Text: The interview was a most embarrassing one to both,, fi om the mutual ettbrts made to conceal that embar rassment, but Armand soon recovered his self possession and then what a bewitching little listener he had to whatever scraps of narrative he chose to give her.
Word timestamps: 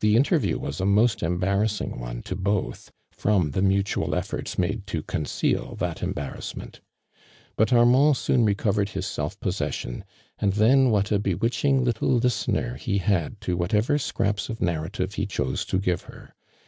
The 0.00 0.16
interview 0.16 0.58
was 0.58 0.80
a 0.80 0.84
most 0.84 1.22
embarrassing 1.22 2.00
one 2.00 2.22
to 2.22 2.34
both,, 2.34 2.90
fi 3.12 3.30
om 3.30 3.52
the 3.52 3.62
mutual 3.62 4.08
ettbrts 4.08 4.58
made 4.58 4.88
to 4.88 5.04
conceal 5.04 5.76
that 5.76 5.98
embar 5.98 6.36
rassment, 6.36 6.80
but 7.54 7.72
Armand 7.72 8.16
soon 8.16 8.44
recovered 8.44 8.88
his 8.88 9.06
self 9.06 9.38
possession 9.38 10.02
and 10.40 10.54
then 10.54 10.90
what 10.90 11.12
a 11.12 11.20
bewitching 11.20 11.84
little 11.84 12.08
listener 12.16 12.74
he 12.74 12.98
had 12.98 13.40
to 13.42 13.56
whatever 13.56 13.98
scraps 14.00 14.48
of 14.48 14.60
narrative 14.60 15.14
he 15.14 15.26
chose 15.26 15.64
to 15.66 15.78
give 15.78 16.02
her. 16.10 16.34